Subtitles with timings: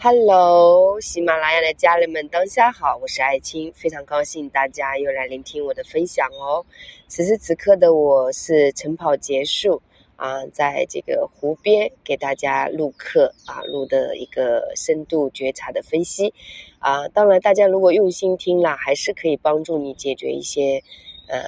[0.00, 6.64] Hello，喜马拉雅的家人们，当下好，我是爱青，非常高兴大家又来聆听我的分享哦。
[7.08, 9.82] 此时此刻的我是晨跑结束
[10.14, 16.32] 啊，在这个湖边给大家录课啊，录的一个深度觉察的分析
[16.78, 17.08] 啊。
[17.08, 20.80] 当然，大家如果用心听了，还是可以帮助你解决一些
[21.26, 21.42] 呃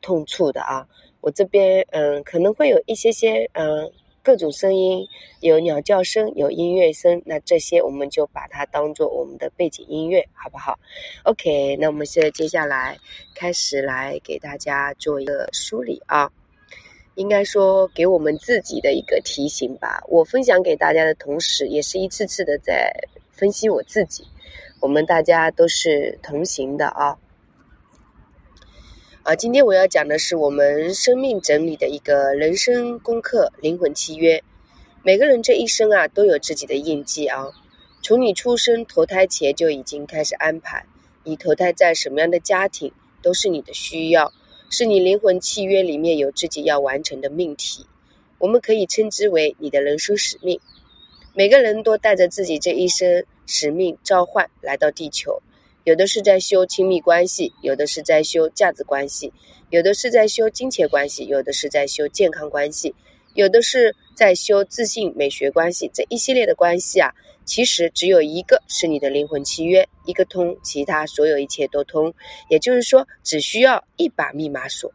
[0.00, 0.84] 痛处的啊。
[1.20, 3.92] 我这边嗯，可能会有一些些嗯。
[4.26, 5.08] 各种声音，
[5.38, 10.76] 有鸟叫声，有音乐声，那这些我们就把它当做我们的背景音乐，好不好
[11.22, 12.98] ？OK，那我们现在接下来
[13.36, 16.28] 开始来给大家做一个梳理啊，
[17.14, 20.02] 应该说给我们自己的一个提醒吧。
[20.08, 22.92] 我分享给大家的同时，也是一次次的在
[23.30, 24.24] 分析我自己。
[24.80, 27.16] 我们大家都是同行的啊。
[29.26, 34.40] 啊，今天我要讲的是我们生命整理的一个人生功课——灵魂契约。
[35.02, 37.48] 每个人这一生啊，都有自己的印记啊。
[38.02, 40.86] 从你出生投胎前就已经开始安排，
[41.24, 44.32] 你投胎在什么样的家庭，都是你的需要，
[44.70, 47.84] 是你灵魂契约里面有自己要完成的命题。
[48.38, 50.60] 我们可以称之为你的人生使命。
[51.34, 55.42] 每个人都带着自己这一生使命召唤来到地球。
[55.86, 59.32] 有的是在修亲密关系，有的是在修价值关系，
[59.70, 62.92] 有的是在修金钱关系，有的是在修健康关系，
[63.34, 65.88] 有的是在修自信美学关系。
[65.94, 67.14] 这一系列的关系啊，
[67.44, 72.12] 其实只有一个是你的灵魂契约，一个通，其他所有一切都通。
[72.48, 74.92] 也就是说，只需要一把密码锁。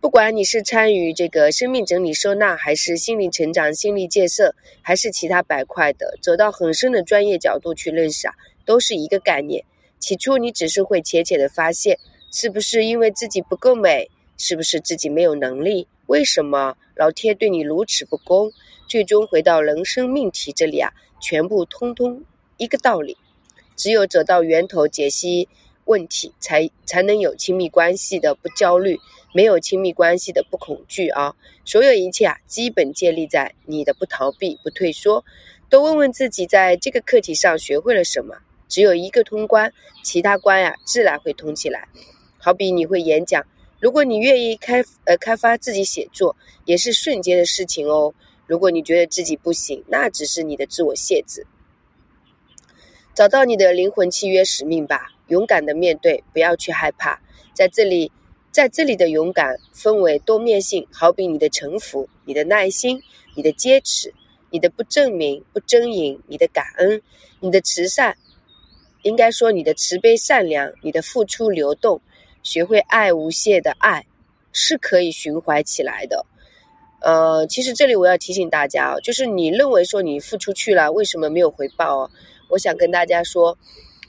[0.00, 8.34] 不管你是参与这个生命整理收纳，还是心理成长、心理建设，还是其他板块的，走到很深的专业角度去认识啊。
[8.68, 9.64] 都是一个概念。
[9.98, 11.98] 起初你只是会浅浅的发现，
[12.30, 14.10] 是不是因为自己不够美？
[14.36, 15.88] 是不是自己没有能力？
[16.06, 18.52] 为什么老天对你如此不公？
[18.86, 22.22] 最终回到人生命题这里啊，全部通通
[22.58, 23.16] 一个道理。
[23.74, 25.48] 只有走到源头解析
[25.86, 28.98] 问题，才才能有亲密关系的不焦虑，
[29.34, 31.34] 没有亲密关系的不恐惧啊！
[31.64, 35.24] 所有一切啊，基本建立在你的不逃避、不退缩。
[35.68, 38.36] 多问问自己，在这个课题上学会了什么？
[38.68, 41.88] 只有一个通关，其他关呀自然会通起来。
[42.36, 43.44] 好比你会演讲，
[43.80, 48.14] 如果你愿意开呃开发自己写作，也是瞬间的事情哦。
[48.46, 51.46] 如果你觉得自己不行，那只是你的自我限制。
[53.14, 57.20] 找到你的灵魂契约使命吧，勇敢的面对，不要去害怕。
[57.52, 58.12] 在这里，
[58.52, 63.02] 在这里的勇敢分为多面性，好比你的臣服、你的耐心、
[63.34, 64.14] 你的坚持、
[64.50, 67.02] 你的不证明、不争赢、你的感恩、
[67.40, 68.16] 你的慈善。
[69.08, 71.98] 应该说，你的慈悲善良，你的付出流动，
[72.42, 74.04] 学会爱无限的爱，
[74.52, 76.26] 是可以循环起来的。
[77.00, 82.10] 呃，其实这里我要提醒大家哦，就是你认为说你付出去了，为什么没有回报哦？
[82.50, 83.56] 我想跟大家说，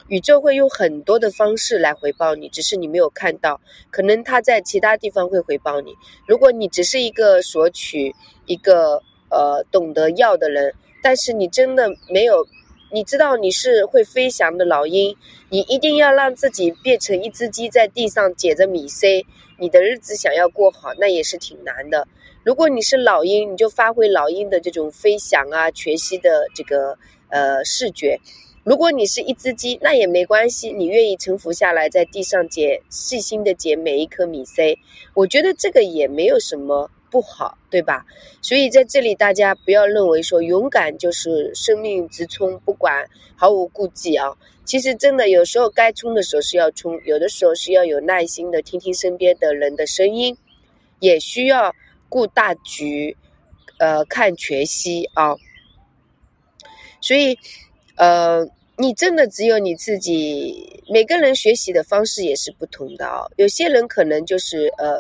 [0.10, 5.94] 宇宙会用很多的方式来回报你，只是你没有看到，可能他在其他地方会回报你。
[6.28, 8.14] 如果你只是一个索取、
[8.48, 12.46] 一个呃懂得要的人，但是你真的没有。
[12.92, 15.16] 你知道你是会飞翔的老鹰，
[15.50, 19.26] 你一定要让自己变成一只鸡，在地上捡着米 C。
[19.60, 22.08] 你的日子想要过好，那也是挺难的。
[22.44, 28.20] 如果你是老鹰，你就发挥老鹰的这种飞翔啊、全息的这个呃视觉。
[28.64, 34.80] 如果你是一只鸡，那也没关系，你愿意沉浮下来，在地上捡，细心的捡每一颗米 C。
[35.14, 36.90] 我觉得这个也没有什么。
[37.12, 38.06] 不好，对吧？
[38.42, 43.06] 所以在这里，大家不要认为说勇敢就是生命直冲，不管
[43.36, 44.28] 毫无顾忌啊。
[44.66, 50.38] 其实真的有时候该冲的时候是要冲，有的时候是要有耐心的听听身边的人的声音，
[51.00, 51.74] 也需要
[52.08, 53.18] 顾大局，
[53.80, 55.36] 呃，看全息啊。
[57.02, 57.36] 所以，
[57.96, 58.48] 呃，
[58.78, 60.84] 你真的只有你自己。
[60.92, 63.26] 每个人学习的方式也是不同的啊。
[63.38, 65.00] 有些人可能就是呃，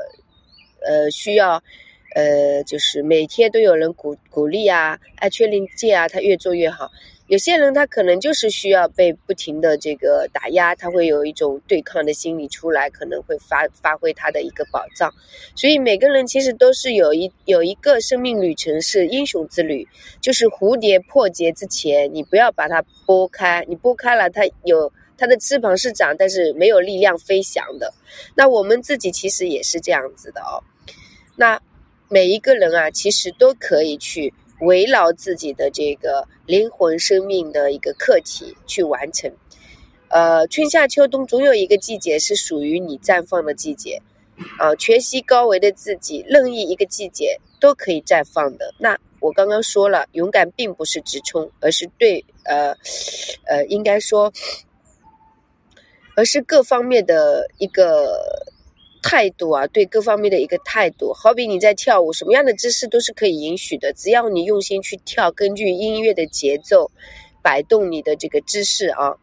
[0.84, 1.62] 呃，需要。
[2.16, 6.90] 呃，就是每天都有人鼓鼓励啊，爱确令戒啊，他越做越好。
[7.28, 15.14] 有些人他可能就是需要被不停的这个打压，他会有一种对抗的心理出来，可能会发发挥他的一个宝藏。
[15.56, 19.88] 所以每个人其实都是有一有一个生命旅程是英雄之旅，
[20.20, 27.94] 就是蝴蝶破茧之前，你不要把它拨开，你拨开了，它有它的翅膀是长，但是没有力量飞翔的。
[28.34, 30.58] 那我们自己其实也是这样子的哦，
[31.35, 31.61] 那。
[32.09, 39.32] 每一个人啊，其实都可以去围绕自己的这个灵魂生命的一个课题去完成。
[40.09, 44.02] 呃，春夏秋冬总有一个季节是属于你绽放的季节，
[44.58, 48.73] 啊，全息高维的自己，任意一个季节都可以绽放的。
[48.79, 52.76] 那我刚刚说了，勇敢并不是直冲，而是对呃
[53.46, 54.34] 呃，应该说，
[56.16, 58.48] 而是各方面的一个
[59.01, 61.13] 态度啊，对各方面的一个态度。
[61.13, 66.91] 好比你在跳舞，什么样的姿势都是可以允许的，只要你用心去跳，根据音乐的节奏
[67.41, 69.16] 摆动你的这个姿势啊。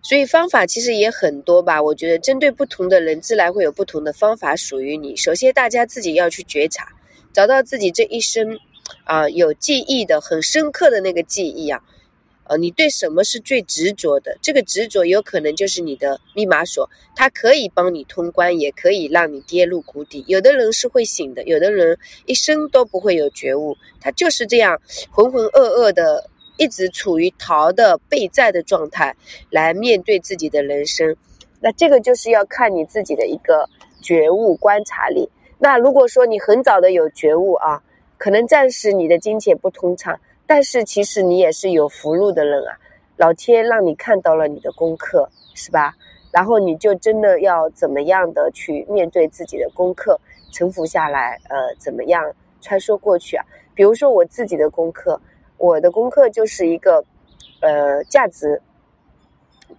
[0.00, 5.14] 所以方法其实也很多吧，我觉得针对不同的人，自然会有不同的方法属于你。
[5.16, 6.88] 首先，大家自己要去觉察，
[7.32, 8.58] 找到自己这一生
[9.04, 11.82] 啊有记忆的、很深刻的那个记忆啊，
[12.48, 14.36] 呃，你对什么是最执着的？
[14.42, 20.24] 这个执着有可能就是你的密码锁，它可以帮你通关，也可以让你跌入谷底。
[20.26, 21.96] 有的人是会醒的，有的人
[22.26, 24.80] 一生都不会有觉悟，他就是这样
[25.10, 26.28] 浑浑噩噩的。
[26.60, 29.14] 一直处于逃的备战的状态
[29.48, 31.14] 来面对自己的人生，
[31.60, 33.68] 那这个就是要看你自己的一个
[34.02, 35.30] 觉悟观察力。
[35.60, 37.80] 那如果说你很早的有觉悟啊，
[38.16, 40.18] 可能暂时你的金钱不通畅，
[40.48, 42.76] 但是其实你也是有福禄的人啊。
[43.18, 45.94] 老天让你看到了你的功课，是吧？
[46.32, 50.20] 然后你就真的要怎么样的去面对自己的功课，
[50.52, 53.44] 沉浮下来，呃，怎么样穿梭过去啊？
[53.74, 55.20] 比如说我自己的功课。
[55.56, 57.04] 我的功课就是一个，
[57.60, 58.62] 呃，价值。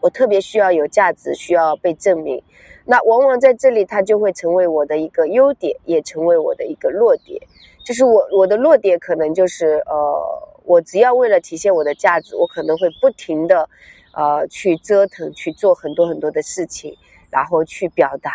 [0.02, 2.44] 我特别需要有价值，需要被证明。
[2.84, 7.42] 那往往在这里，它就会成为我的一个优点，也成为我的一个弱点。
[7.86, 13.70] 就是我我的弱点可能就是，呃，我只要为了体现我的价值，我可能会不停的，
[14.14, 16.96] 呃，去折腾，去做很多很多的事情，
[17.30, 18.32] 然后去表达。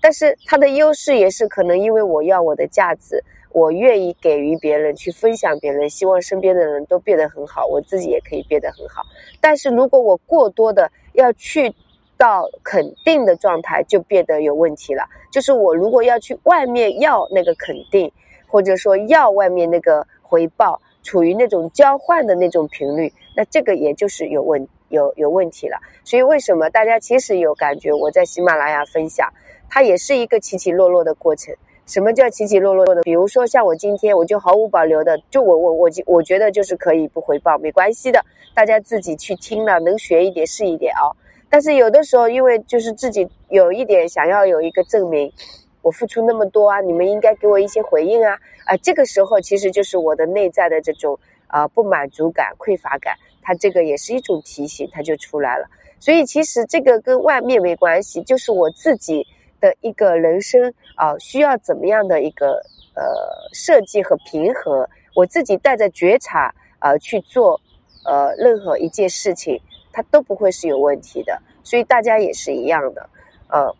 [0.00, 3.22] 但是它的优势也是可能因为我要我的价值。
[3.52, 9.02] 我愿意给予别人，去分享别人，希望身边的人都变得很好，我自己也可以变得很好。
[9.40, 11.74] 但是如果我过多的要去
[12.16, 15.02] 到肯定的状态，就变得有问题了。
[15.32, 18.08] 就是我如果要去外面要那个肯定，
[18.46, 25.76] 或者说要外面那个回报，处于那种交换的那种频率，那这个也就是有问有有问题了。
[26.04, 29.28] 所以为什么大家其实有感觉我在喜马拉雅分享，
[29.68, 31.54] 它也是一个起起落落的过程。
[31.86, 33.02] 什么叫起起落落的？
[33.02, 38.24] 比如说像我今天，我就毫无保留的，就我我我我觉得就是可以不回报，没关系的，
[38.54, 41.10] 大家自己去听了，能学一点是一点啊。
[41.48, 45.32] 但是有的时候，因为就是自己有一点想要有一个证明，
[45.82, 48.76] 我付出那么多啊，你们应该给我一些回应啊啊！
[48.78, 55.66] 这个时候其实就是我的内在的这种啊不满足感、匮乏感，它这个也是一种提醒，它就出来了。
[55.98, 59.26] 所以其实这个跟外面没关系，就是我自己。
[59.60, 62.62] 的一个人生啊，需要怎么样的一个
[62.94, 63.04] 呃
[63.52, 64.88] 设计和平和？
[65.14, 67.60] 我自己带着觉察啊去做
[68.06, 69.60] 呃任何一件事情，
[69.92, 71.38] 它都不会是有问题的。
[71.62, 73.06] 所以大家也是一样的，
[73.50, 73.70] 呃，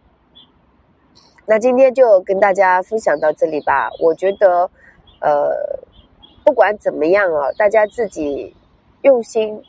[1.51, 3.91] 那今天就跟大家分享到这里吧。
[3.99, 4.71] 我觉得
[5.21, 5.51] 呃
[6.45, 8.55] 不管怎么样啊，大家自己
[9.03, 9.61] 用心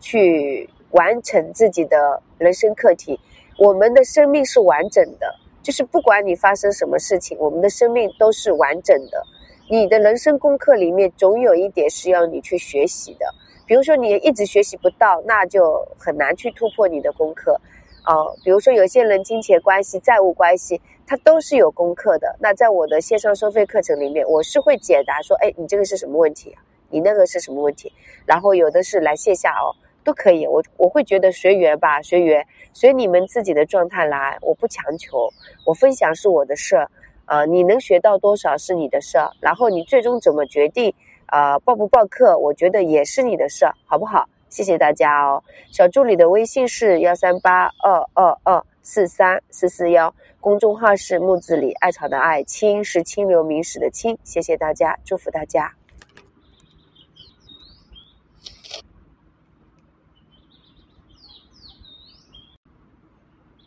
[0.00, 3.20] 去完成自己的人生课题。
[3.58, 5.30] 我们的生命是完整的。
[5.62, 9.22] 就是不管你发生什么事情，我们的生命都是完整的。
[9.68, 13.26] 你的人生功课里面总有一点是要你去学习的。
[13.66, 17.60] 比如说你一直学习不到，那就很难去突破你的功课。
[18.06, 22.34] 哦，比如说有些人金钱关系、债务关系，他都是有功课的。
[22.38, 26.56] 那在我的线上收费课程里面，我是会解答说，哎，你这个是什么问题？
[26.88, 27.92] 你那个是什么问题？
[28.24, 29.74] 然后有的是来线下哦。
[30.04, 35.28] 都可以，我我会觉得随缘吧，随缘，随你们自己的状态来，我不强求，
[35.64, 36.88] 我分享是我的事儿，
[37.24, 40.94] 啊，你能学到多少是你的事儿，然后你最终怎么决定，
[41.26, 44.28] 呃，报不报课，我觉得也是你的事儿，好不好？
[44.48, 55.72] 谢谢大家哦，小助理的微信是幺三八二二二四三四四幺，公众号是木子李艾草的艾青是清流明史的清，谢谢大家，祝福大家。